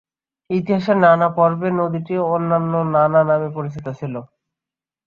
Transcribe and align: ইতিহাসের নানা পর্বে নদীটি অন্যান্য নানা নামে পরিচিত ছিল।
ইতিহাসের 0.49 0.97
নানা 0.99 1.27
পর্বে 1.37 1.69
নদীটি 1.79 2.13
অন্যান্য 2.29 2.73
নানা 2.95 3.21
নামে 3.29 3.49
পরিচিত 3.57 3.85
ছিল। 3.99 4.15